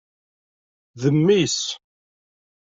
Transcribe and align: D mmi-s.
D 1.01 1.03
mmi-s. 1.15 1.59